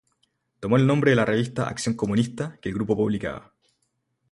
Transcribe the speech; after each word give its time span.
Tomó 0.59 0.77
el 0.77 0.87
nombre 0.87 1.11
de 1.11 1.15
la 1.15 1.25
revista 1.25 1.67
"Acción 1.69 1.95
Comunista", 1.95 2.57
que 2.59 2.69
el 2.69 2.73
grupo 2.73 2.95
publicaba. 2.97 3.53